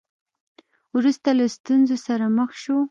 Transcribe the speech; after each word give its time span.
وروسته 0.95 1.29
له 1.37 1.45
ستونزو 1.55 1.95
سره 2.05 2.25
مخ 2.37 2.49
شو. 2.63 2.77